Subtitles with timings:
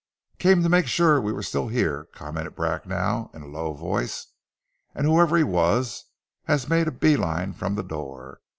[0.39, 4.33] "Came to make sure we were still here," commented Bracknell in a low voice,
[4.95, 6.05] "and whoever he was
[6.47, 8.41] he has made a bee line from the door.